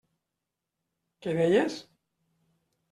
[1.27, 1.79] Què deies?